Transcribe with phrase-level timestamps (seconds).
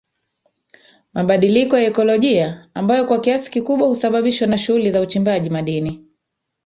[1.13, 6.05] Mabadiliko ya ikolojia ambayo kwa kiasi kikubwa husababishwa na shughuli za uchimbaji madini